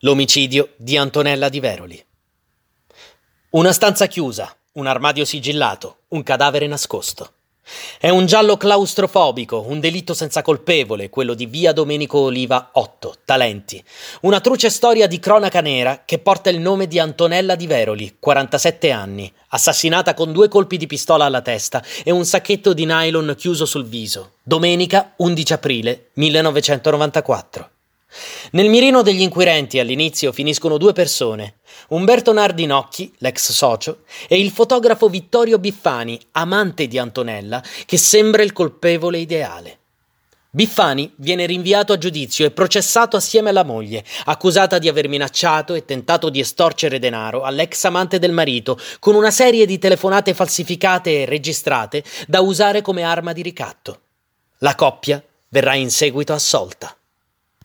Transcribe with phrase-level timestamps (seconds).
[0.00, 2.04] L'omicidio di Antonella di Veroli.
[3.50, 7.30] Una stanza chiusa, un armadio sigillato, un cadavere nascosto.
[7.98, 13.82] È un giallo claustrofobico, un delitto senza colpevole, quello di via Domenico Oliva 8, Talenti.
[14.20, 18.90] Una truce storia di cronaca nera che porta il nome di Antonella di Veroli, 47
[18.90, 23.64] anni, assassinata con due colpi di pistola alla testa e un sacchetto di nylon chiuso
[23.64, 24.34] sul viso.
[24.42, 27.70] Domenica 11 aprile 1994.
[28.52, 35.08] Nel mirino degli inquirenti all'inizio finiscono due persone, Umberto Nardinocchi, l'ex socio, e il fotografo
[35.08, 39.78] Vittorio Biffani, amante di Antonella, che sembra il colpevole ideale.
[40.56, 45.84] Biffani viene rinviato a giudizio e processato assieme alla moglie, accusata di aver minacciato e
[45.84, 51.24] tentato di estorcere denaro all'ex amante del marito con una serie di telefonate falsificate e
[51.26, 54.00] registrate da usare come arma di ricatto.
[54.60, 56.95] La coppia verrà in seguito assolta.